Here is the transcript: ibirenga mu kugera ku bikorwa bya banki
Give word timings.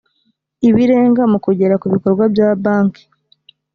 ibirenga 0.69 1.21
mu 1.31 1.37
kugera 1.45 1.75
ku 1.81 1.87
bikorwa 1.93 2.23
bya 2.33 2.49
banki 2.63 3.03